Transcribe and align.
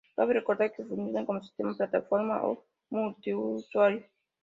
Cabe 0.15 0.33
recordar 0.33 0.73
que 0.73 0.83
funciona 0.89 1.25
como 1.27 1.43
sistema 1.43 1.75
plataforma 1.79 2.35
o 2.47 2.51
multiusuario. 2.89 4.01